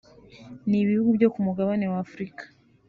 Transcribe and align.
n’ibihugu 0.69 1.09
byo 1.17 1.27
ku 1.33 1.39
mugabane 1.45 1.85
w’Afurika 1.93 2.43